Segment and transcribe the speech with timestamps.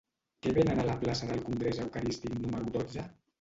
[0.45, 3.07] Què venen a la plaça del Congrés Eucarístic número dotze?